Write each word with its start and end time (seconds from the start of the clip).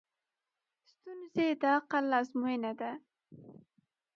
ستونزې 0.91 1.47
د 1.61 1.63
عقل 1.75 2.05
ازموینه 2.19 2.71
ده. 2.79 2.91